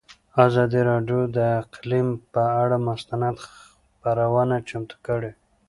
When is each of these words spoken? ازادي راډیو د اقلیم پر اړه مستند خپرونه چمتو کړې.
ازادي 0.45 0.81
راډیو 0.91 1.19
د 1.37 1.37
اقلیم 1.61 2.07
پر 2.33 2.47
اړه 2.63 2.77
مستند 2.87 3.35
خپرونه 3.47 4.55
چمتو 4.69 4.95
کړې. 5.07 5.31